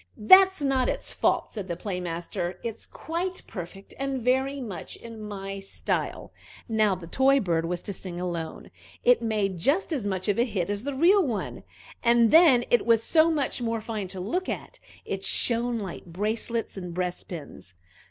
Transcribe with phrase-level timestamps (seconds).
[0.17, 5.21] "That's not its fault," said the Play master: "it's quite perfect, and very much in
[5.21, 6.31] my style."
[6.67, 8.71] Now the toy bird was to sing alone.
[9.03, 11.61] It made just as much of a hit as the real one,
[12.01, 16.77] and then it was so much more fine to look at it shone like bracelets
[16.77, 17.75] and breastpins.